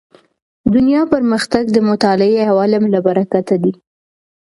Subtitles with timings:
[0.75, 3.73] دنیا پرمختګ د مطالعې او علم له برکته دی.